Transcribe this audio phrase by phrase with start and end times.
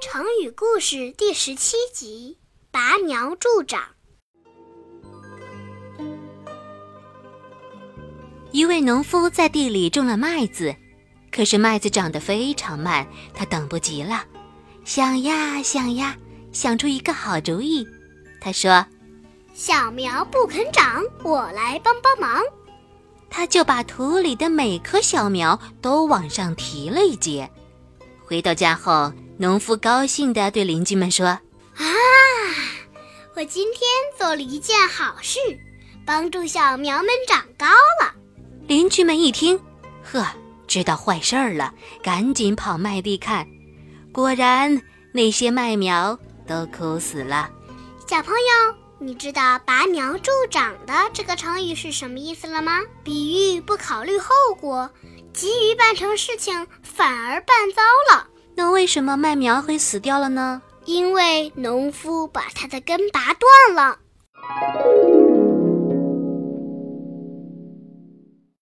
[0.00, 2.36] 成语故事第十七集：
[2.72, 3.80] 拔苗助长。
[8.50, 10.74] 一位农夫在地里种了麦子，
[11.30, 14.24] 可是麦子长得非常慢，他等不及了，
[14.84, 16.16] 想呀想呀，
[16.50, 17.86] 想出一个好主意。
[18.40, 18.84] 他说
[19.54, 22.42] ：“小苗不肯长，我来帮帮忙。”
[23.36, 27.50] 他就把土里的每棵小苗都往上提了一截。
[28.24, 31.26] 回到家后，农夫高兴地对邻居们说
[31.76, 31.84] ：“啊，
[33.34, 33.82] 我今天
[34.16, 35.38] 做了一件好事，
[36.06, 37.66] 帮助小苗们长高
[38.00, 38.10] 了。”
[38.66, 39.60] 邻居们一听，
[40.02, 40.26] 呵，
[40.66, 43.46] 知道坏事儿了，赶紧跑麦地看。
[44.12, 44.80] 果然，
[45.12, 47.50] 那些麦苗都枯死了。
[48.08, 52.80] 小朋友，你知道“拔苗助长”的这个成语是什么意思了吗？
[53.04, 54.90] 比喻不考虑后果，
[55.34, 58.26] 急于办成事情，反而办糟了。
[58.54, 60.62] 那为什么麦苗会死掉了呢？
[60.86, 63.98] 因为农夫把它的根拔断了。